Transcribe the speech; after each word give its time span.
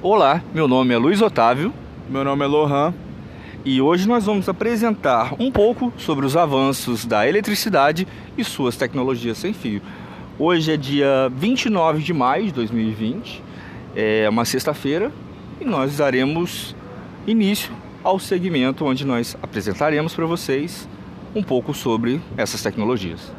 Olá, 0.00 0.40
meu 0.54 0.68
nome 0.68 0.94
é 0.94 0.96
Luiz 0.96 1.20
Otávio 1.20 1.74
Meu 2.08 2.22
nome 2.22 2.44
é 2.44 2.46
Lohan. 2.46 2.94
e 3.64 3.82
hoje 3.82 4.06
nós 4.06 4.26
vamos 4.26 4.48
apresentar 4.48 5.34
um 5.40 5.50
pouco 5.50 5.92
sobre 5.98 6.24
os 6.24 6.36
avanços 6.36 7.04
da 7.04 7.28
eletricidade 7.28 8.06
e 8.36 8.44
suas 8.44 8.76
tecnologias 8.76 9.38
sem 9.38 9.52
fio. 9.52 9.82
Hoje 10.38 10.72
é 10.72 10.76
dia 10.76 11.28
29 11.34 12.00
de 12.00 12.12
maio 12.12 12.44
de 12.44 12.52
2020, 12.52 13.42
é 13.96 14.28
uma 14.28 14.44
sexta-feira 14.44 15.10
e 15.60 15.64
nós 15.64 15.96
daremos 15.96 16.76
início 17.26 17.72
ao 18.04 18.20
segmento 18.20 18.84
onde 18.84 19.04
nós 19.04 19.36
apresentaremos 19.42 20.14
para 20.14 20.26
vocês 20.26 20.88
um 21.34 21.42
pouco 21.42 21.74
sobre 21.74 22.20
essas 22.36 22.62
tecnologias. 22.62 23.32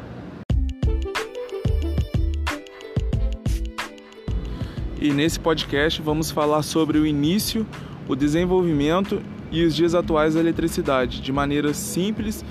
E 5.00 5.14
nesse 5.14 5.40
podcast 5.40 6.02
vamos 6.02 6.30
falar 6.30 6.62
sobre 6.62 6.98
o 6.98 7.06
início, 7.06 7.66
o 8.06 8.14
desenvolvimento 8.14 9.22
e 9.50 9.64
os 9.64 9.74
dias 9.74 9.94
atuais 9.94 10.34
da 10.34 10.40
eletricidade, 10.40 11.22
de 11.22 11.32
maneira 11.32 11.72
simples, 11.72 12.44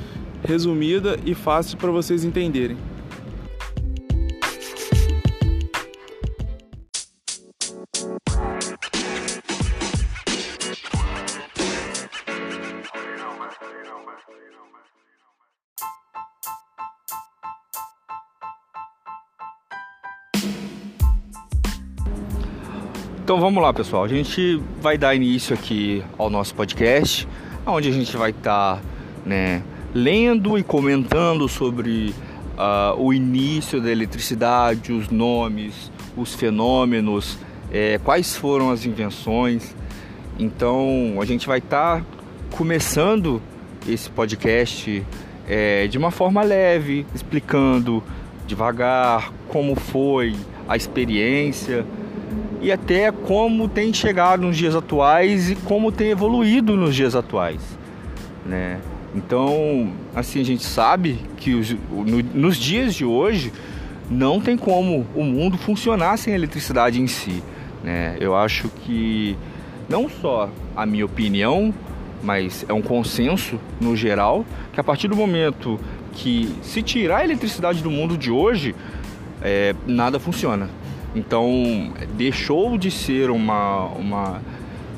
resumida 0.43 1.15
e 1.23 1.35
fácil 1.35 1.77
para 1.77 1.91
vocês 1.91 2.23
entenderem. 2.23 2.75
Então 23.29 23.39
vamos 23.39 23.61
lá, 23.61 23.71
pessoal. 23.71 24.03
A 24.03 24.07
gente 24.07 24.59
vai 24.81 24.97
dar 24.97 25.13
início 25.13 25.53
aqui 25.53 26.03
ao 26.17 26.31
nosso 26.31 26.55
podcast, 26.55 27.27
onde 27.63 27.87
a 27.87 27.91
gente 27.91 28.17
vai 28.17 28.31
estar 28.31 28.81
né, 29.23 29.61
lendo 29.93 30.57
e 30.57 30.63
comentando 30.63 31.47
sobre 31.47 32.11
ah, 32.57 32.95
o 32.97 33.13
início 33.13 33.79
da 33.79 33.91
eletricidade, 33.91 34.91
os 34.91 35.09
nomes, 35.09 35.91
os 36.17 36.33
fenômenos, 36.33 37.37
eh, 37.71 37.99
quais 38.03 38.35
foram 38.35 38.71
as 38.71 38.83
invenções. 38.83 39.75
Então 40.39 41.19
a 41.21 41.25
gente 41.25 41.45
vai 41.45 41.59
estar 41.59 42.03
começando 42.49 43.39
esse 43.87 44.09
podcast 44.09 45.05
eh, 45.47 45.85
de 45.85 45.99
uma 45.99 46.09
forma 46.09 46.41
leve, 46.41 47.05
explicando 47.13 48.03
devagar 48.47 49.31
como 49.49 49.75
foi 49.75 50.35
a 50.67 50.75
experiência 50.75 51.85
e 52.61 52.71
até 52.71 53.11
como 53.11 53.67
tem 53.67 53.93
chegado 53.93 54.41
nos 54.41 54.57
dias 54.57 54.75
atuais 54.75 55.51
e 55.51 55.55
como 55.55 55.91
tem 55.91 56.09
evoluído 56.09 56.75
nos 56.75 56.95
dias 56.95 57.15
atuais, 57.15 57.61
né? 58.45 58.79
Então, 59.15 59.91
assim, 60.15 60.39
a 60.41 60.45
gente 60.45 60.63
sabe 60.63 61.19
que 61.37 61.53
os- 61.55 61.71
no- 61.91 62.23
nos 62.33 62.57
dias 62.57 62.93
de 62.93 63.03
hoje 63.05 63.51
não 64.09 64.39
tem 64.39 64.55
como 64.57 65.05
o 65.15 65.23
mundo 65.23 65.57
funcionar 65.57 66.17
sem 66.17 66.33
a 66.33 66.35
eletricidade 66.35 67.01
em 67.01 67.07
si, 67.07 67.41
né? 67.83 68.17
Eu 68.19 68.35
acho 68.35 68.69
que 68.83 69.35
não 69.87 70.07
só 70.09 70.49
a 70.75 70.85
minha 70.85 71.05
opinião, 71.05 71.73
mas 72.21 72.65
é 72.67 72.73
um 72.73 72.81
consenso 72.81 73.59
no 73.79 73.95
geral 73.95 74.45
que 74.73 74.79
a 74.79 74.83
partir 74.83 75.07
do 75.07 75.15
momento 75.15 75.79
que 76.11 76.53
se 76.61 76.81
tirar 76.83 77.17
a 77.19 77.23
eletricidade 77.23 77.81
do 77.81 77.89
mundo 77.89 78.17
de 78.17 78.29
hoje, 78.29 78.75
é, 79.41 79.73
nada 79.87 80.19
funciona. 80.19 80.69
Então, 81.15 81.91
deixou 82.15 82.77
de 82.77 82.91
ser 82.91 83.31
uma, 83.31 83.85
uma 83.85 84.41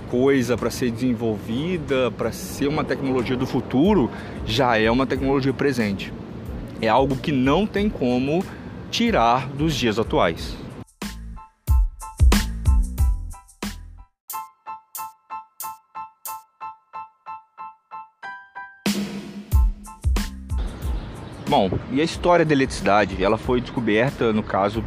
coisa 0.10 0.58
para 0.58 0.70
ser 0.70 0.92
desenvolvida, 0.92 2.12
para 2.12 2.32
ser 2.34 2.68
uma 2.68 2.84
tecnologia 2.84 3.38
do 3.38 3.48
futuro, 3.48 4.12
já 4.46 4.78
é 4.78 4.92
uma 4.92 5.08
tecnologia 5.08 5.54
presente. 5.54 6.12
É 6.82 6.90
algo 6.90 7.16
que 7.16 7.32
não 7.32 7.66
tem 7.66 7.90
como 7.90 8.44
tirar 8.90 9.48
dos 9.48 9.74
dias 9.74 9.98
atuais. 9.98 10.58
Bom, 21.48 21.70
e 21.92 22.00
a 22.00 22.04
história 22.04 22.46
da 22.46 22.54
eletricidade? 22.54 23.22
Ela 23.22 23.38
foi 23.38 23.60
descoberta, 23.60 24.32
no 24.32 24.42
caso, 24.42 24.84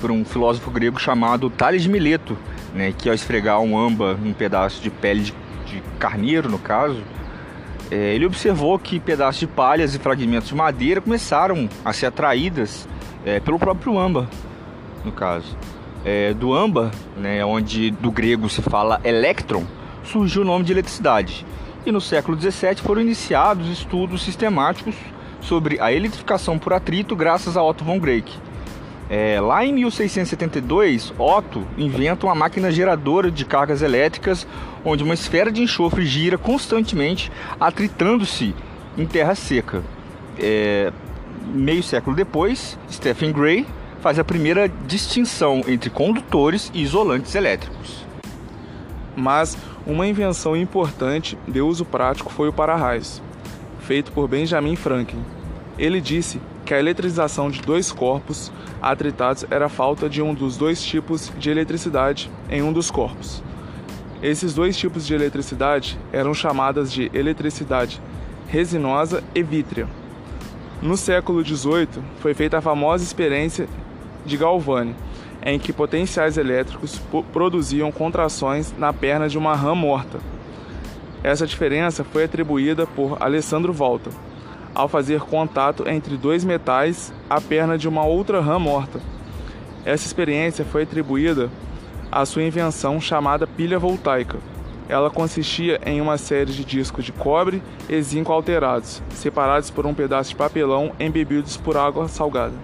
por 0.00 0.10
um 0.10 0.24
filósofo 0.24 0.70
grego 0.70 0.98
chamado 0.98 1.50
Tales 1.50 1.82
de 1.82 1.88
Mileto, 1.88 2.36
né, 2.74 2.92
que 2.96 3.08
ao 3.08 3.14
esfregar 3.14 3.60
um 3.60 3.78
âmbar 3.78 4.16
num 4.16 4.32
pedaço 4.32 4.82
de 4.82 4.90
pele 4.90 5.22
de, 5.22 5.34
de 5.66 5.82
carneiro, 5.98 6.48
no 6.48 6.58
caso, 6.58 7.02
é, 7.90 8.14
ele 8.14 8.24
observou 8.24 8.78
que 8.78 9.00
pedaços 9.00 9.40
de 9.40 9.46
palhas 9.46 9.94
e 9.94 9.98
fragmentos 9.98 10.48
de 10.48 10.54
madeira 10.54 11.00
começaram 11.00 11.68
a 11.84 11.92
ser 11.92 12.06
atraídas 12.06 12.88
é, 13.24 13.40
pelo 13.40 13.58
próprio 13.58 13.98
âmbar, 13.98 14.28
no 15.04 15.12
caso. 15.12 15.56
É, 16.04 16.32
do 16.32 16.54
âmbar, 16.54 16.90
né, 17.16 17.44
onde 17.44 17.90
do 17.90 18.10
grego 18.10 18.48
se 18.48 18.62
fala 18.62 19.00
elétron, 19.04 19.64
surgiu 20.04 20.42
o 20.42 20.44
nome 20.44 20.64
de 20.64 20.72
eletricidade. 20.72 21.44
E 21.84 21.92
no 21.92 22.00
século 22.00 22.38
XVII 22.38 22.76
foram 22.76 23.00
iniciados 23.02 23.68
estudos 23.68 24.22
sistemáticos 24.22 24.94
sobre 25.40 25.80
a 25.80 25.92
eletrificação 25.92 26.58
por 26.58 26.72
atrito 26.72 27.16
graças 27.16 27.56
a 27.56 27.62
Otto 27.62 27.84
von 27.84 27.98
Guericke. 27.98 28.38
É, 29.10 29.40
lá 29.40 29.66
em 29.66 29.72
1672, 29.72 31.12
Otto 31.18 31.66
inventa 31.76 32.26
uma 32.26 32.34
máquina 32.34 32.70
geradora 32.70 33.28
de 33.28 33.44
cargas 33.44 33.82
elétricas, 33.82 34.46
onde 34.84 35.02
uma 35.02 35.14
esfera 35.14 35.50
de 35.50 35.60
enxofre 35.60 36.06
gira 36.06 36.38
constantemente, 36.38 37.32
atritando-se 37.58 38.54
em 38.96 39.04
terra 39.04 39.34
seca. 39.34 39.82
É, 40.38 40.92
meio 41.52 41.82
século 41.82 42.14
depois, 42.14 42.78
Stephen 42.88 43.32
Gray 43.32 43.66
faz 44.00 44.16
a 44.16 44.22
primeira 44.22 44.70
distinção 44.86 45.64
entre 45.66 45.90
condutores 45.90 46.70
e 46.72 46.80
isolantes 46.80 47.34
elétricos. 47.34 48.06
Mas 49.16 49.58
uma 49.84 50.06
invenção 50.06 50.56
importante 50.56 51.36
de 51.48 51.60
uso 51.60 51.84
prático 51.84 52.32
foi 52.32 52.48
o 52.48 52.52
para-raios, 52.52 53.20
feito 53.80 54.12
por 54.12 54.28
Benjamin 54.28 54.76
Franklin. 54.76 55.24
Ele 55.76 56.00
disse 56.00 56.40
que 56.70 56.74
a 56.74 56.78
eletrização 56.78 57.50
de 57.50 57.60
dois 57.60 57.90
corpos 57.90 58.52
atritados 58.80 59.44
era 59.50 59.68
falta 59.68 60.08
de 60.08 60.22
um 60.22 60.32
dos 60.32 60.56
dois 60.56 60.80
tipos 60.80 61.32
de 61.36 61.50
eletricidade 61.50 62.30
em 62.48 62.62
um 62.62 62.72
dos 62.72 62.92
corpos. 62.92 63.42
Esses 64.22 64.54
dois 64.54 64.76
tipos 64.76 65.04
de 65.04 65.12
eletricidade 65.12 65.98
eram 66.12 66.32
chamadas 66.32 66.92
de 66.92 67.10
eletricidade 67.12 68.00
resinosa 68.46 69.20
e 69.34 69.42
vítrea. 69.42 69.88
No 70.80 70.96
século 70.96 71.44
XVIII, 71.44 72.04
foi 72.20 72.34
feita 72.34 72.58
a 72.58 72.62
famosa 72.62 73.02
experiência 73.02 73.68
de 74.24 74.36
Galvani, 74.36 74.94
em 75.44 75.58
que 75.58 75.72
potenciais 75.72 76.38
elétricos 76.38 77.00
produziam 77.32 77.90
contrações 77.90 78.72
na 78.78 78.92
perna 78.92 79.28
de 79.28 79.36
uma 79.36 79.56
rã 79.56 79.74
morta. 79.74 80.20
Essa 81.24 81.48
diferença 81.48 82.04
foi 82.04 82.22
atribuída 82.22 82.86
por 82.86 83.20
Alessandro 83.20 83.72
Volta, 83.72 84.10
ao 84.74 84.88
fazer 84.88 85.20
contato 85.20 85.88
entre 85.88 86.16
dois 86.16 86.44
metais 86.44 87.12
à 87.28 87.40
perna 87.40 87.76
de 87.76 87.88
uma 87.88 88.04
outra 88.04 88.40
rã 88.40 88.58
morta. 88.58 89.00
Essa 89.84 90.06
experiência 90.06 90.64
foi 90.64 90.82
atribuída 90.82 91.50
à 92.10 92.24
sua 92.24 92.42
invenção 92.42 93.00
chamada 93.00 93.46
pilha 93.46 93.78
voltaica. 93.78 94.38
Ela 94.88 95.08
consistia 95.08 95.80
em 95.86 96.00
uma 96.00 96.18
série 96.18 96.52
de 96.52 96.64
discos 96.64 97.04
de 97.04 97.12
cobre 97.12 97.62
e 97.88 98.02
zinco 98.02 98.32
alterados, 98.32 99.00
separados 99.10 99.70
por 99.70 99.86
um 99.86 99.94
pedaço 99.94 100.30
de 100.30 100.36
papelão 100.36 100.92
embebidos 100.98 101.56
por 101.56 101.76
água 101.76 102.08
salgada. 102.08 102.54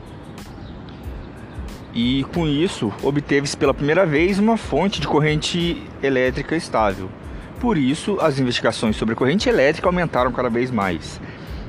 E 1.94 2.24
com 2.34 2.46
isso, 2.46 2.92
obteve-se 3.02 3.56
pela 3.56 3.72
primeira 3.72 4.04
vez 4.04 4.38
uma 4.38 4.56
fonte 4.56 5.00
de 5.00 5.08
corrente 5.08 5.82
elétrica 6.02 6.54
estável. 6.54 7.08
Por 7.58 7.78
isso, 7.78 8.18
as 8.20 8.38
investigações 8.38 8.96
sobre 8.96 9.14
corrente 9.14 9.48
elétrica 9.48 9.88
aumentaram 9.88 10.30
cada 10.30 10.50
vez 10.50 10.70
mais. 10.70 11.18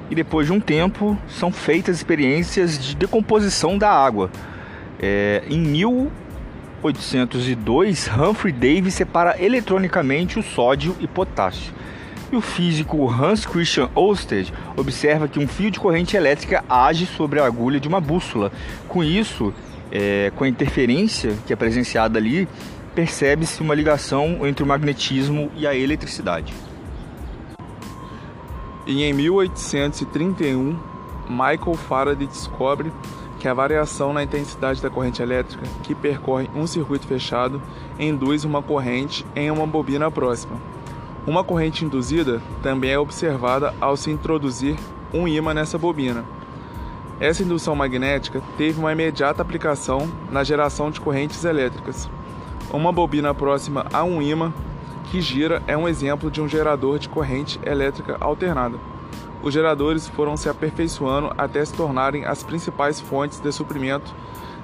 E 0.09 0.15
depois 0.15 0.47
de 0.47 0.53
um 0.53 0.59
tempo, 0.59 1.15
são 1.27 1.51
feitas 1.51 1.97
experiências 1.97 2.79
de 2.79 2.95
decomposição 2.95 3.77
da 3.77 3.91
água. 3.91 4.31
É, 4.99 5.43
em 5.49 5.59
1802, 5.59 8.07
Humphrey 8.07 8.53
Davy 8.53 8.89
separa 8.89 9.35
eletronicamente 9.41 10.39
o 10.39 10.43
sódio 10.43 10.95
e 10.99 11.07
potássio. 11.07 11.75
E 12.31 12.35
o 12.35 12.41
físico 12.41 13.07
Hans 13.09 13.45
Christian 13.45 13.89
Ørsted 13.95 14.51
observa 14.75 15.27
que 15.27 15.37
um 15.39 15.47
fio 15.47 15.69
de 15.71 15.79
corrente 15.79 16.17
elétrica 16.17 16.63
age 16.69 17.05
sobre 17.05 17.39
a 17.39 17.45
agulha 17.45 17.79
de 17.79 17.87
uma 17.87 18.01
bússola. 18.01 18.51
Com 18.87 19.03
isso, 19.03 19.53
é, 19.91 20.31
com 20.35 20.43
a 20.43 20.47
interferência 20.47 21.33
que 21.45 21.53
é 21.53 21.55
presenciada 21.55 22.17
ali, 22.19 22.47
percebe-se 22.93 23.61
uma 23.61 23.75
ligação 23.75 24.45
entre 24.45 24.63
o 24.63 24.67
magnetismo 24.67 25.51
e 25.55 25.67
a 25.67 25.75
eletricidade. 25.75 26.53
E 28.87 29.03
em 29.03 29.11
1831, 29.11 30.77
Michael 31.29 31.75
Faraday 31.75 32.25
descobre 32.25 32.89
que 33.37 33.45
a 33.45 33.53
variação 33.53 34.13
na 34.13 34.23
intensidade 34.23 34.81
da 34.81 34.89
corrente 34.89 35.21
elétrica 35.21 35.67
que 35.83 35.93
percorre 35.93 36.49
um 36.55 36.65
circuito 36.65 37.05
fechado 37.05 37.61
induz 37.99 38.45
uma 38.45 38.63
corrente 38.63 39.25
em 39.35 39.51
uma 39.51 39.67
bobina 39.67 40.09
próxima. 40.09 40.55
Uma 41.27 41.43
corrente 41.43 41.83
induzida 41.83 42.41
também 42.63 42.91
é 42.91 42.97
observada 42.97 43.75
ao 43.81 43.97
se 43.97 44.09
introduzir 44.09 44.77
um 45.13 45.27
ímã 45.27 45.53
nessa 45.53 45.77
bobina. 45.77 46.23
Essa 47.19 47.43
indução 47.43 47.75
magnética 47.75 48.41
teve 48.57 48.79
uma 48.79 48.93
imediata 48.93 49.41
aplicação 49.41 50.07
na 50.31 50.45
geração 50.45 50.89
de 50.89 51.01
correntes 51.01 51.43
elétricas. 51.43 52.09
Uma 52.71 52.93
bobina 52.93 53.33
próxima 53.33 53.85
a 53.91 54.05
um 54.05 54.21
ímã 54.21 54.53
que 55.11 55.21
gira 55.21 55.61
é 55.67 55.77
um 55.77 55.87
exemplo 55.87 56.29
de 56.29 56.41
um 56.41 56.47
gerador 56.47 56.99
de 56.99 57.09
corrente 57.09 57.59
elétrica 57.65 58.17
alternada. 58.19 58.77
Os 59.41 59.53
geradores 59.53 60.07
foram 60.07 60.35
se 60.35 60.49
aperfeiçoando 60.49 61.31
até 61.37 61.63
se 61.63 61.73
tornarem 61.73 62.25
as 62.25 62.43
principais 62.43 62.99
fontes 62.99 63.39
de 63.39 63.51
suprimento 63.51 64.13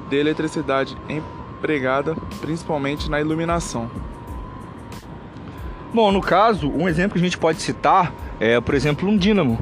de 0.10 0.18
eletricidade 0.18 0.98
empregada 1.08 2.16
principalmente 2.42 3.10
na 3.10 3.22
iluminação. 3.22 3.90
Bom, 5.94 6.12
no 6.12 6.22
caso, 6.22 6.70
um 6.70 6.90
exemplo 6.90 7.14
que 7.14 7.20
a 7.20 7.24
gente 7.24 7.38
pode 7.38 7.62
citar 7.62 8.12
é, 8.40 8.60
por 8.60 8.76
exemplo, 8.76 9.08
um 9.08 9.18
dínamo, 9.18 9.60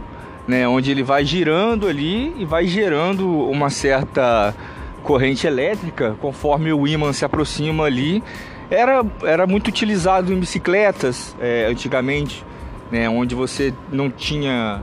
né, 0.48 0.68
onde 0.68 0.90
ele 0.90 1.04
vai 1.04 1.24
girando 1.24 1.88
ali 1.88 2.34
e 2.38 2.46
vai 2.46 2.66
gerando 2.66 3.30
uma 3.48 3.70
certa 3.70 4.56
corrente 5.04 5.46
elétrica 5.46 6.16
conforme 6.20 6.72
o 6.74 6.88
ímã 6.88 7.14
se 7.14 7.26
aproxima 7.26 7.84
ali. 7.84 8.24
Era, 8.72 9.06
era 9.24 9.46
muito 9.46 9.68
utilizado 9.68 10.32
em 10.32 10.40
bicicletas 10.40 11.36
é, 11.42 11.68
antigamente, 11.70 12.46
né, 12.90 13.10
onde 13.10 13.36
você 13.36 13.74
não 13.92 14.10
tinha 14.10 14.82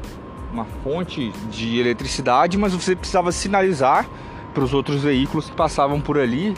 uma 0.53 0.67
fonte 0.85 1.33
de 1.51 1.81
eletricidade, 1.81 2.59
mas 2.59 2.75
você 2.75 2.95
precisava 2.95 3.33
sinalizar 3.33 4.07
para 4.53 4.63
os 4.63 4.75
outros 4.75 5.03
veículos 5.03 5.49
que 5.49 5.57
passavam 5.57 6.03
por 6.03 6.19
ali 6.19 6.55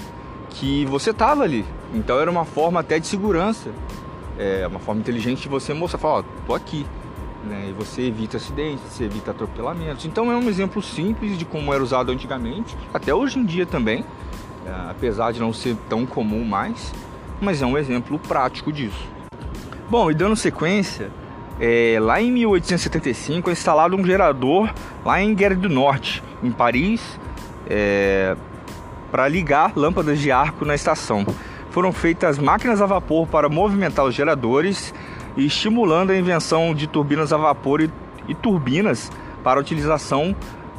que 0.49 0.85
você 0.87 1.11
estava 1.11 1.45
ali. 1.45 1.65
Então 1.95 2.19
era 2.19 2.29
uma 2.29 2.45
forma 2.45 2.81
até 2.81 2.99
de 2.99 3.07
segurança, 3.07 3.71
é 4.37 4.67
uma 4.67 4.81
forma 4.81 5.01
inteligente 5.01 5.43
de 5.43 5.49
você 5.49 5.73
mostrar, 5.73 6.01
falar, 6.01 6.19
ó, 6.19 6.25
tô 6.49 6.55
aqui. 6.55 6.85
Né? 7.45 7.69
E 7.71 7.73
você 7.73 8.03
evita 8.03 8.39
acidentes, 8.39 8.83
você 8.91 9.05
evita 9.05 9.31
atropelamentos. 9.31 10.05
Então 10.05 10.33
é 10.33 10.35
um 10.35 10.49
exemplo 10.49 10.83
simples 10.83 11.39
de 11.39 11.45
como 11.45 11.73
era 11.73 11.83
usado 11.83 12.11
antigamente, 12.11 12.77
até 12.93 13.15
hoje 13.15 13.39
em 13.39 13.45
dia 13.45 13.65
também, 13.65 14.05
é, 14.67 14.91
apesar 14.91 15.33
de 15.33 15.39
não 15.39 15.53
ser 15.53 15.77
tão 15.89 16.05
comum 16.05 16.45
mais, 16.45 16.93
mas 17.41 17.63
é 17.63 17.67
um 17.67 17.77
exemplo 17.77 18.19
prático 18.19 18.73
disso. 18.73 19.09
Bom, 19.89 20.11
e 20.11 20.15
dando 20.15 20.37
sequência, 20.37 21.11
é, 21.59 21.99
lá 22.01 22.21
em 22.21 22.31
1875 22.31 23.51
é 23.51 23.53
instalado 23.53 23.97
um 23.97 24.05
gerador 24.05 24.73
lá 25.05 25.21
em 25.21 25.35
Guerre 25.35 25.57
do 25.57 25.69
Norte, 25.69 26.23
em 26.43 26.51
Paris, 26.51 27.19
é, 27.69 28.37
para 29.11 29.29
ligar 29.29 29.73
lâmpadas 29.77 30.19
de 30.19 30.31
arco 30.31 30.65
na 30.65 30.75
estação. 30.75 31.27
Foram 31.71 31.93
feitas 31.93 32.39
máquinas 32.39 32.81
a 32.81 32.87
vapor 32.87 33.27
para 33.27 33.49
movimentar 33.49 34.05
os 34.05 34.15
geradores 34.15 34.95
e 35.37 35.47
estimulando 35.47 36.11
a 36.11 36.17
invenção 36.17 36.75
de 36.75 36.87
turbinas 36.87 37.33
a 37.33 37.37
vapor 37.37 37.81
e, 37.81 37.91
e 38.29 38.35
turbinas 38.35 39.11
para 39.43 39.61
utilização 39.61 40.35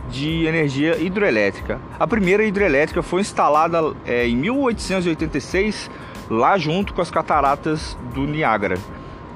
de 0.10 0.46
energia 0.46 0.98
hidroelétrica. 0.98 1.80
A 2.00 2.08
primeira 2.08 2.44
hidrelétrica 2.44 3.02
foi 3.02 3.22
instalada 3.22 3.80
é, 4.06 4.28
em 4.28 4.36
1886 4.36 5.90
lá 6.32 6.58
junto 6.58 6.94
com 6.94 7.02
as 7.02 7.12
cataratas 7.12 7.98
do 8.14 8.22
Niágara. 8.22 8.78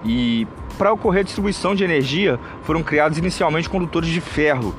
E 0.06 0.48
para 0.78 0.94
ocorrer 0.94 1.22
a 1.22 1.24
distribuição 1.24 1.76
de 1.76 1.84
energia, 1.84 2.40
foram 2.64 2.82
criados 2.82 3.18
inicialmente 3.18 3.70
condutores 3.70 4.10
de 4.10 4.22
ferro, 4.22 4.74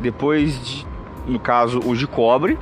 depois, 0.00 0.60
de, 0.64 0.86
no 1.26 1.38
caso, 1.38 1.78
os 1.86 1.98
de 1.98 2.06
cobre, 2.08 2.58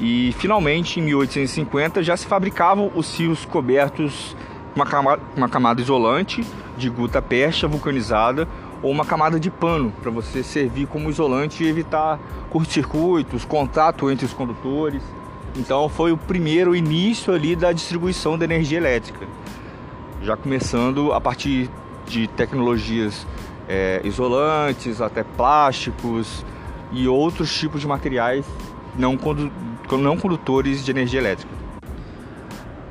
e 0.00 0.34
finalmente 0.38 0.98
em 0.98 1.02
1850 1.02 2.02
já 2.02 2.16
se 2.16 2.26
fabricavam 2.26 2.90
os 2.94 3.14
fios 3.14 3.44
cobertos 3.44 4.34
com 4.72 4.80
uma 4.80 4.86
camada, 4.86 5.22
uma 5.36 5.48
camada 5.48 5.80
isolante 5.82 6.42
de 6.78 6.88
guta 6.88 7.20
percha 7.20 7.68
vulcanizada 7.68 8.48
ou 8.82 8.90
uma 8.90 9.04
camada 9.04 9.38
de 9.38 9.50
pano 9.50 9.92
para 10.02 10.10
você 10.10 10.42
servir 10.42 10.86
como 10.86 11.10
isolante 11.10 11.62
e 11.62 11.68
evitar 11.68 12.18
curto-circuitos, 12.50 13.44
contato 13.44 14.10
entre 14.10 14.24
os 14.24 14.32
condutores. 14.32 15.02
Então 15.56 15.88
foi 15.88 16.12
o 16.12 16.16
primeiro 16.16 16.74
início 16.74 17.32
ali 17.32 17.54
da 17.54 17.72
distribuição 17.72 18.38
da 18.38 18.44
energia 18.44 18.78
elétrica, 18.78 19.26
já 20.22 20.36
começando 20.36 21.12
a 21.12 21.20
partir 21.20 21.68
de 22.06 22.26
tecnologias 22.28 23.26
é, 23.68 24.00
isolantes, 24.04 25.00
até 25.00 25.22
plásticos 25.22 26.44
e 26.90 27.06
outros 27.06 27.54
tipos 27.54 27.80
de 27.80 27.86
materiais 27.86 28.44
não, 28.96 29.16
condu 29.16 29.50
não 29.90 30.16
condutores 30.16 30.84
de 30.84 30.90
energia 30.90 31.20
elétrica. 31.20 31.52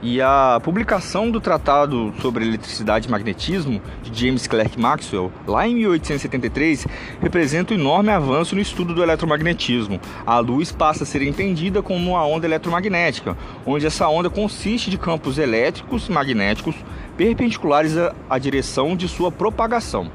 E 0.03 0.19
a 0.19 0.59
publicação 0.63 1.29
do 1.29 1.39
Tratado 1.39 2.11
sobre 2.19 2.43
Eletricidade 2.43 3.07
e 3.07 3.11
Magnetismo 3.11 3.79
de 4.01 4.19
James 4.19 4.47
Clerk 4.47 4.79
Maxwell, 4.79 5.31
lá 5.45 5.67
em 5.67 5.75
1873, 5.75 6.87
representa 7.21 7.75
um 7.75 7.77
enorme 7.77 8.09
avanço 8.09 8.55
no 8.55 8.61
estudo 8.61 8.95
do 8.95 9.03
eletromagnetismo. 9.03 10.01
A 10.25 10.39
luz 10.39 10.71
passa 10.71 11.03
a 11.03 11.05
ser 11.05 11.21
entendida 11.21 11.83
como 11.83 12.11
uma 12.11 12.25
onda 12.25 12.47
eletromagnética, 12.47 13.37
onde 13.63 13.85
essa 13.85 14.07
onda 14.07 14.27
consiste 14.27 14.89
de 14.89 14.97
campos 14.97 15.37
elétricos 15.37 16.07
e 16.07 16.11
magnéticos 16.11 16.75
perpendiculares 17.15 17.93
à 18.27 18.39
direção 18.39 18.95
de 18.95 19.07
sua 19.07 19.31
propagação. 19.31 20.09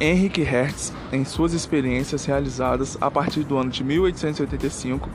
Henrik 0.00 0.42
Hertz, 0.42 0.92
em 1.12 1.24
suas 1.24 1.52
experiências 1.52 2.24
realizadas 2.24 2.98
a 3.00 3.08
partir 3.08 3.44
do 3.44 3.56
ano 3.56 3.70
de 3.70 3.84
1885, 3.84 5.08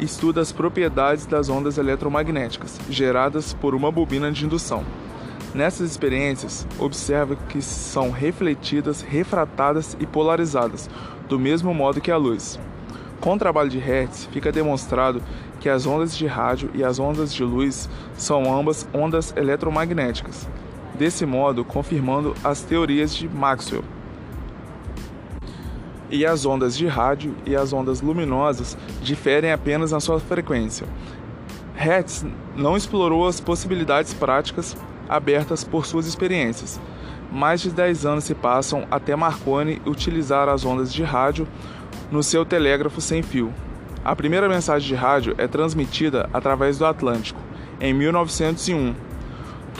estuda 0.00 0.40
as 0.40 0.50
propriedades 0.50 1.26
das 1.26 1.48
ondas 1.48 1.78
eletromagnéticas 1.78 2.80
geradas 2.88 3.52
por 3.52 3.74
uma 3.74 3.92
bobina 3.92 4.32
de 4.32 4.44
indução. 4.44 4.84
Nessas 5.54 5.90
experiências, 5.90 6.66
observa 6.78 7.36
que 7.36 7.60
são 7.60 8.10
refletidas, 8.10 9.02
refratadas 9.02 9.96
e 10.00 10.06
polarizadas, 10.06 10.88
do 11.28 11.38
mesmo 11.38 11.74
modo 11.74 12.00
que 12.00 12.10
a 12.10 12.16
luz. 12.16 12.58
Com 13.20 13.34
o 13.34 13.38
trabalho 13.38 13.68
de 13.68 13.78
Hertz, 13.78 14.26
fica 14.32 14.50
demonstrado 14.50 15.22
que 15.58 15.68
as 15.68 15.86
ondas 15.86 16.16
de 16.16 16.26
rádio 16.26 16.70
e 16.72 16.82
as 16.82 16.98
ondas 16.98 17.34
de 17.34 17.44
luz 17.44 17.90
são 18.14 18.52
ambas 18.52 18.88
ondas 18.94 19.34
eletromagnéticas, 19.36 20.48
desse 20.94 21.26
modo 21.26 21.64
confirmando 21.64 22.34
as 22.42 22.62
teorias 22.62 23.14
de 23.14 23.28
Maxwell. 23.28 23.84
E 26.10 26.26
as 26.26 26.44
ondas 26.44 26.76
de 26.76 26.86
rádio 26.86 27.34
e 27.46 27.54
as 27.54 27.72
ondas 27.72 28.00
luminosas 28.00 28.76
diferem 29.02 29.52
apenas 29.52 29.92
na 29.92 30.00
sua 30.00 30.18
frequência. 30.18 30.86
Hertz 31.74 32.26
não 32.56 32.76
explorou 32.76 33.26
as 33.26 33.40
possibilidades 33.40 34.12
práticas 34.12 34.76
abertas 35.08 35.64
por 35.64 35.86
suas 35.86 36.06
experiências. 36.06 36.80
Mais 37.32 37.60
de 37.60 37.70
10 37.70 38.06
anos 38.06 38.24
se 38.24 38.34
passam 38.34 38.86
até 38.90 39.14
Marconi 39.14 39.80
utilizar 39.86 40.48
as 40.48 40.64
ondas 40.64 40.92
de 40.92 41.02
rádio 41.02 41.46
no 42.10 42.22
seu 42.22 42.44
telégrafo 42.44 43.00
sem 43.00 43.22
fio. 43.22 43.54
A 44.04 44.16
primeira 44.16 44.48
mensagem 44.48 44.88
de 44.88 44.94
rádio 44.94 45.34
é 45.38 45.46
transmitida 45.46 46.28
através 46.32 46.78
do 46.78 46.86
Atlântico, 46.86 47.40
em 47.80 47.94
1901. 47.94 49.09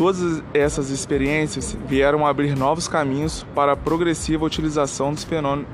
Todas 0.00 0.42
essas 0.54 0.88
experiências 0.88 1.76
vieram 1.87 2.26
abrir 2.26 2.57
novos 2.57 2.88
caminhos 2.88 3.45
para 3.54 3.73
a 3.73 3.76
progressiva 3.76 4.47
utilização 4.47 5.12
dos 5.12 5.26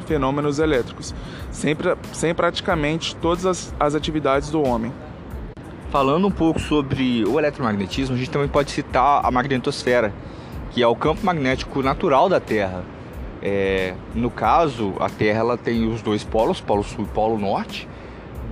fenômenos 0.04 0.59
elétricos, 0.59 1.14
sem, 1.52 1.76
sem 2.12 2.35
praticamente 2.35 3.14
todas 3.14 3.47
as, 3.47 3.75
as 3.78 3.95
atividades 3.95 4.50
do 4.50 4.61
homem. 4.61 4.92
Falando 5.92 6.26
um 6.26 6.30
pouco 6.33 6.59
sobre 6.59 7.25
o 7.25 7.38
eletromagnetismo, 7.38 8.16
a 8.16 8.18
gente 8.18 8.28
também 8.28 8.49
pode 8.49 8.73
citar 8.73 9.25
a 9.25 9.30
magnetosfera, 9.30 10.12
que 10.73 10.83
é 10.83 10.88
o 10.88 10.97
campo 10.97 11.25
magnético 11.25 11.80
natural 11.80 12.28
da 12.28 12.40
Terra. 12.40 12.83
É, 13.40 13.95
no 14.12 14.28
caso, 14.28 14.95
a 14.99 15.09
Terra 15.09 15.38
ela 15.38 15.56
tem 15.56 15.87
os 15.87 16.02
dois 16.02 16.25
polos, 16.25 16.61
polo 16.61 16.83
sul 16.83 17.04
e 17.04 17.14
polo 17.14 17.38
norte, 17.38 17.88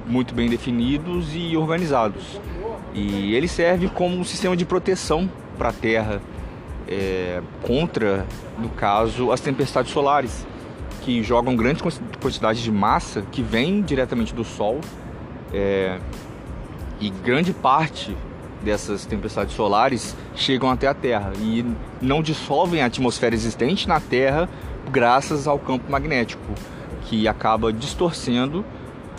muito 0.06 0.36
bem 0.36 0.48
definidos 0.48 1.34
e 1.34 1.56
organizados. 1.56 2.40
E 2.94 3.34
ele 3.34 3.48
serve 3.48 3.88
como 3.88 4.16
um 4.16 4.22
sistema 4.22 4.56
de 4.56 4.64
proteção 4.64 5.28
para 5.54 5.70
a 5.70 5.72
Terra 5.72 6.20
é, 6.88 7.40
contra, 7.62 8.26
no 8.58 8.68
caso, 8.68 9.32
as 9.32 9.40
tempestades 9.40 9.92
solares, 9.92 10.46
que 11.02 11.22
jogam 11.22 11.54
grandes 11.54 11.82
quantidades 12.20 12.62
de 12.62 12.70
massa 12.70 13.22
que 13.30 13.42
vem 13.42 13.82
diretamente 13.82 14.34
do 14.34 14.44
Sol. 14.44 14.80
É, 15.52 15.98
e 17.00 17.10
grande 17.10 17.52
parte 17.52 18.16
dessas 18.62 19.04
tempestades 19.04 19.54
solares 19.54 20.16
chegam 20.34 20.70
até 20.70 20.86
a 20.86 20.94
Terra 20.94 21.32
e 21.38 21.64
não 22.00 22.22
dissolvem 22.22 22.82
a 22.82 22.86
atmosfera 22.86 23.34
existente 23.34 23.86
na 23.86 24.00
Terra 24.00 24.48
graças 24.90 25.46
ao 25.46 25.58
campo 25.58 25.90
magnético, 25.90 26.54
que 27.04 27.28
acaba 27.28 27.72
distorcendo 27.72 28.64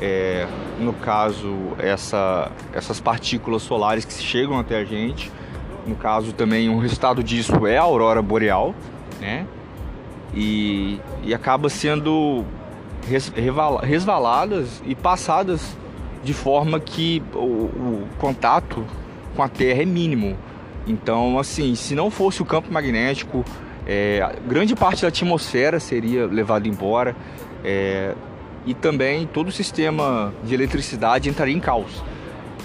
é, 0.02 0.46
no 0.80 0.94
caso, 0.94 1.56
essa, 1.78 2.52
essas 2.74 3.00
partículas 3.00 3.62
solares 3.62 4.04
que 4.04 4.14
chegam 4.14 4.60
até 4.60 4.78
a 4.78 4.84
gente. 4.84 5.32
No 5.86 5.96
caso, 5.96 6.34
também 6.34 6.70
um 6.70 6.80
resultado 6.80 7.24
disso 7.24 7.68
é 7.68 7.78
a 7.78 7.84
aurora 7.84 8.22
boreal, 8.22 8.74
né? 9.20 9.46
E, 10.34 11.00
e 11.24 11.34
acaba 11.34 11.70
sendo 11.70 12.44
resvaladas 13.84 14.82
e 14.86 14.96
passadas 14.96 15.78
de 16.24 16.34
forma 16.34 16.80
que 16.80 17.22
o, 17.34 17.38
o 17.38 18.08
contato 18.18 18.84
com 19.36 19.44
a 19.44 19.48
Terra 19.48 19.84
é 19.84 19.86
mínimo. 19.86 20.36
Então, 20.88 21.38
assim, 21.38 21.76
se 21.76 21.94
não 21.96 22.10
fosse 22.10 22.42
o 22.42 22.46
campo 22.46 22.72
magnético, 22.72 23.46
é, 23.86 24.36
grande 24.48 24.76
parte 24.76 25.04
da 25.04 25.10
atmosfera 25.10 25.80
seria 25.80 26.26
levada 26.26 26.68
embora 26.68 27.16
é, 27.64 28.16
e 28.66 28.74
também 28.74 29.28
todo 29.28 29.50
o 29.50 29.52
sistema 29.52 30.34
de 30.44 30.54
eletricidade 30.54 31.30
entraria 31.30 31.56
em 31.56 31.60
caos. 31.60 32.04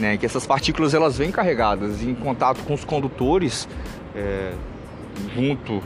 Né, 0.00 0.16
que 0.16 0.24
essas 0.24 0.46
partículas 0.46 0.94
elas 0.94 1.18
vêm 1.18 1.30
carregadas 1.30 2.02
em 2.02 2.14
contato 2.14 2.64
com 2.64 2.72
os 2.72 2.84
condutores, 2.84 3.68
é, 4.16 4.52
junto, 5.34 5.82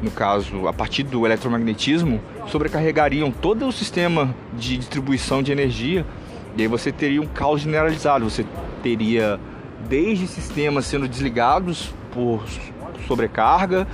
no 0.00 0.10
caso, 0.10 0.66
a 0.66 0.72
partir 0.72 1.02
do 1.02 1.26
eletromagnetismo, 1.26 2.22
sobrecarregariam 2.46 3.30
todo 3.30 3.68
o 3.68 3.72
sistema 3.72 4.34
de 4.54 4.78
distribuição 4.78 5.42
de 5.42 5.52
energia 5.52 6.06
e 6.56 6.62
aí 6.62 6.68
você 6.68 6.90
teria 6.90 7.20
um 7.20 7.26
caos 7.26 7.60
generalizado. 7.60 8.28
Você 8.28 8.44
teria 8.82 9.38
desde 9.88 10.26
sistemas 10.26 10.86
sendo 10.86 11.08
desligados 11.08 11.92
por 12.12 12.44
sobrecarga 13.06 13.86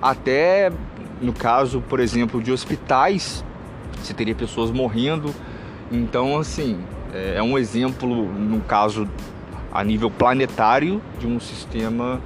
até, 0.00 0.70
no 1.20 1.32
caso, 1.32 1.80
por 1.80 2.00
exemplo, 2.00 2.42
de 2.42 2.52
hospitais, 2.52 3.44
você 3.98 4.14
teria 4.14 4.34
pessoas 4.34 4.70
morrendo. 4.70 5.34
Então, 5.90 6.38
assim, 6.38 6.78
é, 7.14 7.36
é 7.36 7.42
um 7.42 7.56
exemplo, 7.56 8.26
no 8.32 8.60
caso, 8.60 9.08
a 9.72 9.82
nível 9.84 10.10
planetário, 10.10 11.00
de 11.18 11.26
um 11.26 11.38
sistema 11.38 12.20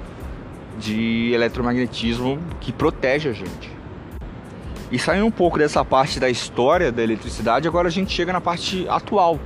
de 0.79 1.31
eletromagnetismo 1.33 2.39
que 2.59 2.71
protege 2.71 3.29
a 3.29 3.33
gente. 3.33 3.71
E 4.91 4.97
saindo 4.97 5.25
um 5.25 5.31
pouco 5.31 5.59
dessa 5.59 5.85
parte 5.85 6.19
da 6.19 6.29
história 6.29 6.91
da 6.91 7.03
eletricidade, 7.03 7.67
agora 7.67 7.87
a 7.87 7.91
gente 7.91 8.11
chega 8.11 8.33
na 8.33 8.41
parte 8.41 8.87
atual, 8.89 9.39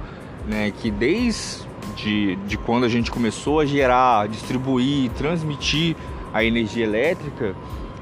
né, 0.48 0.72
que 0.72 0.90
desde 0.90 1.64
de, 1.96 2.36
de 2.48 2.58
quando 2.58 2.86
a 2.86 2.90
gente 2.90 3.12
começou 3.12 3.60
a 3.60 3.66
gerar, 3.66 4.28
distribuir, 4.28 5.10
transmitir 5.12 5.96
a 6.34 6.44
energia 6.44 6.84
elétrica, 6.84 7.56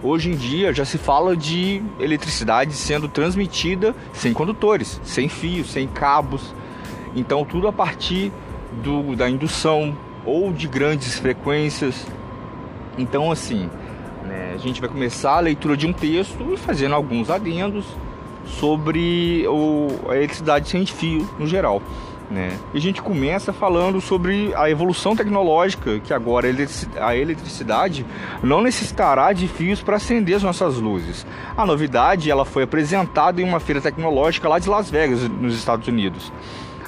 hoje 0.04 0.30
em 0.30 0.36
dia 0.36 0.74
já 0.74 0.86
se 0.86 0.98
fala 0.98 1.36
de 1.36 1.82
eletricidade 2.00 2.74
sendo 2.74 3.08
transmitida 3.08 3.96
sem 4.14 4.34
condutores, 4.34 5.00
sem 5.04 5.28
fios, 5.28 5.72
sem 5.72 5.88
cabos. 5.88 6.54
Então 7.16 7.46
tudo 7.46 7.68
a 7.68 7.74
partir 7.74 8.32
do, 8.84 9.16
da 9.16 9.30
indução 9.30 9.96
ou 10.26 10.52
de 10.52 10.68
grandes 10.68 11.18
frequências. 11.20 12.06
Então 12.98 13.32
assim, 13.32 13.70
né, 14.26 14.54
a 14.54 14.58
gente 14.58 14.80
vai 14.80 14.90
começar 14.90 15.38
a 15.38 15.40
leitura 15.40 15.76
de 15.76 15.88
um 15.88 15.94
texto 15.94 16.54
e 16.54 16.58
fazendo 16.58 16.96
alguns 16.96 17.30
adendos 17.30 17.86
sobre 18.46 19.46
o, 19.48 19.88
a 20.10 20.16
eletricidade 20.16 20.70
sem 20.70 20.86
fio 20.86 21.30
no 21.38 21.48
geral. 21.48 21.82
Né? 22.32 22.58
E 22.74 22.78
a 22.78 22.82
gente 22.82 23.02
começa 23.02 23.52
falando 23.52 24.00
sobre 24.00 24.54
a 24.56 24.70
evolução 24.70 25.14
tecnológica, 25.18 26.00
que 26.00 26.14
agora 26.14 26.48
a 27.02 27.16
eletricidade 27.16 28.06
não 28.42 28.62
necessitará 28.62 29.34
de 29.34 29.50
fios 29.50 29.82
para 29.82 29.98
acender 29.98 30.38
as 30.38 30.44
nossas 30.44 30.78
luzes. 30.78 31.26
A 31.58 31.66
novidade 31.66 32.32
ela 32.32 32.46
foi 32.46 32.64
apresentada 32.64 33.42
em 33.42 33.44
uma 33.44 33.60
feira 33.60 33.82
tecnológica 33.82 34.48
lá 34.48 34.60
de 34.60 34.70
Las 34.70 34.90
Vegas, 34.90 35.28
nos 35.28 35.54
Estados 35.56 35.90
Unidos. 35.90 36.32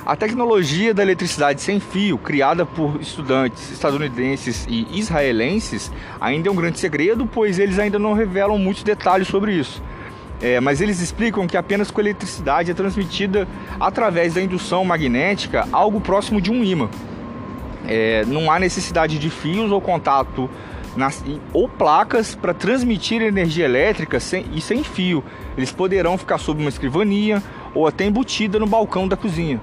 A 0.06 0.18
tecnologia 0.18 0.94
da 0.94 1.02
eletricidade 1.02 1.62
sem 1.62 1.80
fio, 1.80 2.18
criada 2.18 2.66
por 2.66 3.00
estudantes 3.00 3.72
estadunidenses 3.72 4.68
e 4.70 4.86
israelenses, 4.92 5.90
ainda 6.20 6.50
é 6.50 6.52
um 6.52 6.56
grande 6.56 6.78
segredo, 6.78 7.26
pois 7.26 7.58
eles 7.58 7.80
ainda 7.80 7.98
não 7.98 8.12
revelam 8.12 8.58
muitos 8.58 8.84
detalhes 8.84 9.30
sobre 9.30 9.54
isso. 9.54 9.82
É, 10.42 10.60
mas 10.60 10.82
eles 10.82 11.00
explicam 11.00 11.48
que 11.48 11.56
apenas 11.56 11.90
com 11.90 12.02
eletricidade 12.02 12.70
é 12.70 12.74
transmitida 12.74 13.48
através 13.80 14.34
da 14.34 14.42
indução 14.42 14.84
magnética 14.84 15.66
algo 15.72 16.02
próximo 16.02 16.42
de 16.42 16.52
um 16.52 16.62
ímã. 16.62 16.90
É, 17.88 18.26
não 18.26 18.52
há 18.52 18.60
necessidade 18.60 19.18
de 19.18 19.30
fios 19.30 19.72
ou 19.72 19.80
contato 19.80 20.50
nas, 20.98 21.24
ou 21.54 21.70
placas 21.70 22.36
para 22.36 22.54
transmitir 22.54 23.22
energia 23.22 23.64
elétrica 23.64 24.20
sem, 24.20 24.46
e 24.54 24.60
sem 24.60 24.84
fio. 24.84 25.24
Eles 25.58 25.72
poderão 25.72 26.18
ficar 26.18 26.40
sob 26.40 26.60
uma 26.60 26.70
escrivania 26.70 27.42
ou 27.74 27.88
até 27.88 28.04
embutida 28.04 28.60
no 28.60 28.68
balcão 28.68 29.08
da 29.08 29.16
cozinha. 29.16 29.62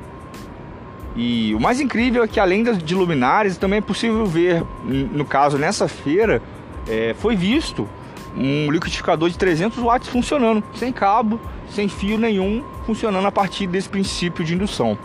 E 1.22 1.54
o 1.54 1.60
mais 1.60 1.78
incrível 1.82 2.24
é 2.24 2.26
que 2.26 2.40
além 2.40 2.64
de 2.64 2.94
luminárias 2.94 3.58
também 3.58 3.76
é 3.76 3.82
possível 3.82 4.24
ver, 4.24 4.64
no 4.82 5.22
caso 5.22 5.58
nessa 5.58 5.86
feira, 5.86 6.40
é, 6.88 7.14
foi 7.18 7.36
visto 7.36 7.86
um 8.34 8.70
liquidificador 8.70 9.28
de 9.28 9.36
300 9.36 9.76
watts 9.80 10.08
funcionando, 10.08 10.64
sem 10.76 10.90
cabo, 10.90 11.38
sem 11.68 11.88
fio 11.88 12.16
nenhum, 12.16 12.64
funcionando 12.86 13.26
a 13.26 13.30
partir 13.30 13.66
desse 13.66 13.86
princípio 13.86 14.42
de 14.42 14.54
indução. 14.54 14.96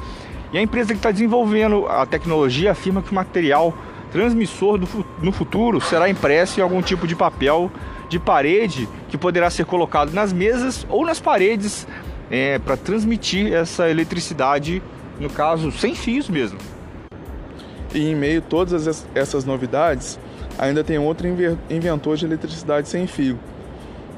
E 0.54 0.58
a 0.58 0.62
empresa 0.62 0.94
que 0.94 1.00
está 1.00 1.12
desenvolvendo 1.12 1.86
a 1.86 2.06
tecnologia 2.06 2.72
afirma 2.72 3.02
que 3.02 3.12
o 3.12 3.16
material 3.16 3.74
transmissor 4.10 4.78
do, 4.78 4.88
no 5.22 5.34
futuro 5.34 5.82
será 5.82 6.10
impresso 6.10 6.62
em 6.62 6.64
algum 6.64 6.82
tipo 6.82 7.06
de 7.06 7.14
papel 7.14 7.70
de 8.08 8.20
parede 8.20 8.88
que 9.10 9.18
poderá 9.18 9.50
ser 9.50 9.66
colocado 9.66 10.14
nas 10.14 10.32
mesas 10.32 10.88
ou 10.90 11.06
nas 11.06 11.20
paredes 11.20 11.86
é, 12.32 12.58
para 12.58 12.78
transmitir 12.78 13.52
essa 13.52 13.90
eletricidade, 13.90 14.82
no 15.20 15.30
caso, 15.30 15.72
sem 15.72 15.96
fios 15.96 16.30
mesmo. 16.30 16.58
E 17.94 18.10
em 18.10 18.16
meio 18.16 18.40
a 18.40 18.42
todas 18.42 19.06
essas 19.16 19.46
novidades, 19.46 20.20
ainda 20.58 20.84
tem 20.84 20.98
outro 20.98 21.28
inventor 21.70 22.18
de 22.18 22.26
eletricidade 22.26 22.90
sem 22.90 23.08
fio, 23.08 23.40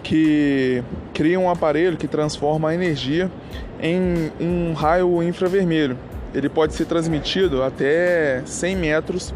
que 0.01 0.83
cria 1.13 1.39
um 1.39 1.49
aparelho 1.49 1.97
que 1.97 2.07
transforma 2.07 2.69
a 2.69 2.73
energia 2.73 3.31
em 3.79 4.31
um 4.39 4.73
raio 4.73 5.21
infravermelho. 5.21 5.97
Ele 6.33 6.49
pode 6.49 6.73
ser 6.73 6.85
transmitido 6.85 7.63
até 7.63 8.41
100 8.45 8.75
metros 8.75 9.33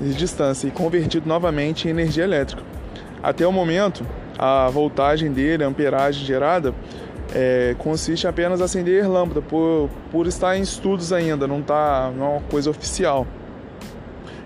de 0.00 0.14
distância 0.14 0.66
e 0.66 0.70
convertido 0.70 1.28
novamente 1.28 1.86
em 1.86 1.90
energia 1.90 2.24
elétrica. 2.24 2.62
Até 3.22 3.46
o 3.46 3.52
momento, 3.52 4.04
a 4.38 4.68
voltagem 4.68 5.32
dele, 5.32 5.64
a 5.64 5.66
amperagem 5.66 6.24
gerada, 6.24 6.74
é, 7.34 7.74
consiste 7.78 8.26
apenas 8.26 8.60
acender 8.60 9.08
lâmpada, 9.08 9.42
por, 9.42 9.90
por 10.10 10.26
estar 10.26 10.56
em 10.56 10.62
estudos 10.62 11.12
ainda, 11.12 11.46
não, 11.46 11.62
tá, 11.62 12.12
não 12.16 12.24
é 12.24 12.28
uma 12.28 12.40
coisa 12.42 12.70
oficial. 12.70 13.26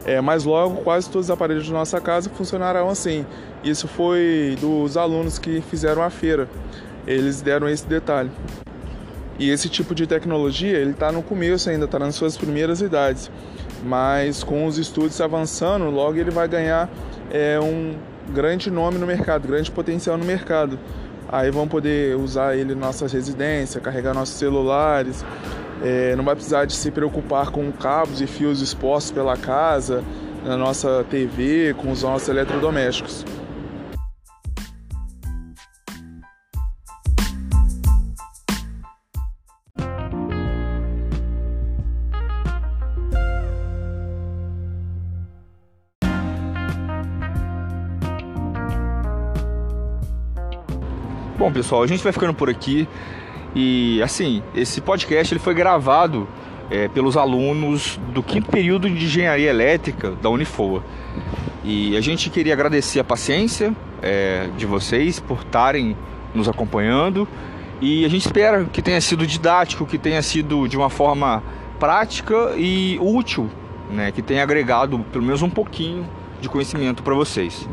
É, 0.05 0.21
mas 0.21 0.45
logo 0.45 0.77
quase 0.77 1.11
todos 1.11 1.27
os 1.27 1.31
aparelhos 1.31 1.65
de 1.65 1.73
nossa 1.73 2.01
casa 2.01 2.31
funcionarão 2.31 2.89
assim. 2.89 3.25
Isso 3.63 3.87
foi 3.87 4.57
dos 4.61 4.97
alunos 4.97 5.39
que 5.39 5.61
fizeram 5.61 6.03
a 6.03 6.11
feira. 6.11 6.49
Eles 7.07 7.43
deram 7.43 7.69
esse 7.69 7.87
detalhe. 7.87 8.31
E 9.39 9.51
esse 9.51 9.69
tipo 9.69 9.95
de 9.95 10.07
tecnologia 10.07 10.77
ele 10.77 10.91
está 10.91 11.13
no 11.13 11.23
começo 11.23 11.69
ainda, 11.71 11.85
está 11.85 11.99
nas 11.99 12.15
suas 12.15 12.37
primeiras 12.37 12.81
idades. 12.81 13.31
Mas 13.85 14.43
com 14.43 14.67
os 14.67 14.79
estudos 14.79 15.21
avançando, 15.21 15.89
logo 15.91 16.19
ele 16.19 16.31
vai 16.31 16.49
ganhar 16.49 16.91
é, 17.31 17.59
um 17.61 17.95
grande 18.33 18.71
nome 18.71 18.99
no 18.99 19.07
mercado, 19.07 19.47
grande 19.47 19.71
potencial 19.71 20.17
no 20.17 20.25
mercado. 20.25 20.79
Aí 21.33 21.51
vão 21.51 21.69
poder 21.69 22.17
usar 22.17 22.57
ele 22.57 22.73
em 22.73 22.77
nossas 22.77 23.13
residências, 23.13 23.83
carregar 23.83 24.13
nossos 24.13 24.35
celulares, 24.35 25.25
é, 25.83 26.17
não 26.17 26.25
vai 26.25 26.35
precisar 26.35 26.65
de 26.65 26.75
se 26.75 26.91
preocupar 26.91 27.51
com 27.51 27.71
cabos 27.71 28.21
e 28.21 28.27
fios 28.27 28.61
expostos 28.61 29.13
pela 29.13 29.37
casa, 29.37 30.03
na 30.45 30.57
nossa 30.57 31.05
TV, 31.09 31.75
com 31.79 31.91
os 31.93 32.03
nossos 32.03 32.29
eletrodomésticos. 32.29 33.25
Bom, 51.41 51.51
pessoal, 51.51 51.83
a 51.83 51.87
gente 51.87 52.05
vai 52.05 52.13
ficando 52.13 52.35
por 52.35 52.51
aqui. 52.51 52.87
E 53.55 54.03
assim, 54.03 54.43
esse 54.55 54.79
podcast 54.79 55.33
ele 55.33 55.41
foi 55.41 55.55
gravado 55.55 56.29
é, 56.71 56.87
pelos 56.89 57.17
alunos 57.17 57.99
do 58.13 58.23
quinto 58.23 58.51
período 58.51 58.91
de 58.91 59.07
engenharia 59.07 59.49
elétrica 59.49 60.11
da 60.11 60.29
Unifoa. 60.29 60.85
E 61.65 61.97
a 61.97 62.01
gente 62.03 62.29
queria 62.29 62.53
agradecer 62.53 63.01
a 63.01 63.05
paciência 63.05 63.75
é, 64.03 64.51
de 64.59 64.67
vocês 64.67 65.19
por 65.19 65.39
estarem 65.39 65.97
nos 66.35 66.47
acompanhando. 66.47 67.27
E 67.81 68.05
a 68.05 68.09
gente 68.11 68.27
espera 68.27 68.67
que 68.67 68.83
tenha 68.83 69.01
sido 69.01 69.27
didático, 69.27 69.87
que 69.87 69.97
tenha 69.97 70.21
sido 70.21 70.69
de 70.69 70.77
uma 70.77 70.91
forma 70.91 71.43
prática 71.79 72.53
e 72.55 72.99
útil, 73.01 73.49
né? 73.91 74.13
que 74.13 74.21
tenha 74.21 74.43
agregado 74.43 74.99
pelo 75.11 75.25
menos 75.25 75.41
um 75.41 75.49
pouquinho 75.49 76.07
de 76.39 76.51
conhecimento 76.51 77.03
para 77.03 77.15
vocês. 77.15 77.67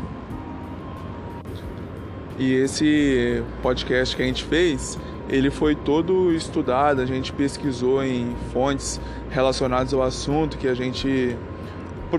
E 2.38 2.54
esse 2.54 3.42
podcast 3.60 4.14
que 4.14 4.22
a 4.22 4.26
gente 4.26 4.44
fez, 4.44 4.96
ele 5.28 5.50
foi 5.50 5.74
todo 5.74 6.32
estudado, 6.32 7.02
a 7.02 7.06
gente 7.06 7.32
pesquisou 7.32 8.02
em 8.04 8.36
fontes 8.52 9.00
relacionadas 9.28 9.92
ao 9.92 10.02
assunto 10.02 10.56
que 10.56 10.68
a 10.68 10.74
gente 10.74 11.36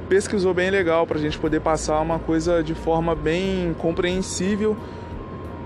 pesquisou 0.07 0.53
bem 0.53 0.69
legal 0.69 1.07
para 1.07 1.17
a 1.17 1.21
gente 1.21 1.39
poder 1.39 1.61
passar 1.61 1.99
uma 2.01 2.19
coisa 2.19 2.61
de 2.61 2.75
forma 2.75 3.15
bem 3.15 3.73
compreensível 3.79 4.77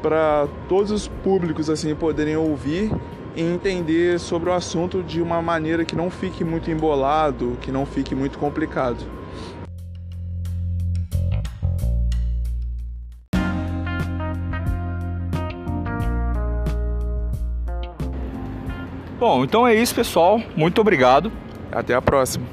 para 0.01 0.48
todos 0.69 0.91
os 0.91 1.07
públicos 1.07 1.69
assim 1.69 1.93
poderem 1.95 2.38
ouvir 2.38 2.91
e 3.36 3.41
entender 3.41 4.19
sobre 4.19 4.50
o 4.50 4.53
assunto 4.53 5.01
de 5.01 5.22
uma 5.22 5.41
maneira 5.41 5.83
que 5.83 5.95
não 5.95 6.12
fique 6.12 6.43
muito 6.43 6.69
embolado, 6.69 7.57
que 7.60 7.72
não 7.72 7.86
fique 7.86 8.13
muito 8.13 8.38
complicado. 8.38 9.03
Bom, 19.24 19.46
então 19.46 19.65
é 19.65 19.74
isso, 19.74 19.96
pessoal. 19.96 20.42
Muito 20.53 20.82
obrigado. 20.82 21.32
Até 21.72 21.96
a 21.96 22.01
próxima. 22.01 22.46